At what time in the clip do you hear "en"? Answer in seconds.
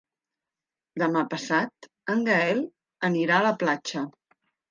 2.15-2.25